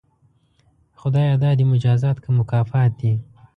[0.99, 3.13] خدایه دا دې مجازات که مکافات دي؟